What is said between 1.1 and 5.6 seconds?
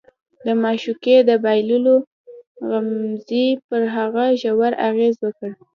د بایللو غمېزې پر هغه ژور اغېز وکړ